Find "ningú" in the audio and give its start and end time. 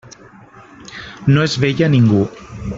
1.99-2.27